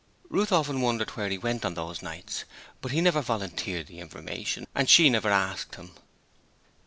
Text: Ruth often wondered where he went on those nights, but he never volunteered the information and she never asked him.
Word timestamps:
Ruth 0.31 0.51
often 0.51 0.81
wondered 0.81 1.11
where 1.11 1.29
he 1.29 1.37
went 1.37 1.63
on 1.63 1.75
those 1.75 2.01
nights, 2.01 2.45
but 2.81 2.89
he 2.91 3.01
never 3.01 3.21
volunteered 3.21 3.85
the 3.85 3.99
information 3.99 4.65
and 4.73 4.89
she 4.89 5.11
never 5.11 5.29
asked 5.29 5.75
him. 5.75 5.91